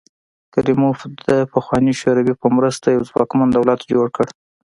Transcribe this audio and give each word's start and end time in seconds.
کریموف 0.53 0.99
د 1.27 1.29
پخوا 1.51 1.77
شوروي 2.01 2.33
په 2.41 2.47
مرسته 2.57 2.85
یو 2.95 3.03
ځواکمن 3.09 3.47
دولت 3.51 3.79
جوړ 3.91 4.07
کړ. 4.15 4.27